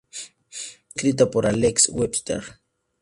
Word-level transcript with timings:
Fue 0.09 0.87
escrita 0.95 1.29
por 1.29 1.45
Alex 1.45 1.89
Webster. 1.89 2.41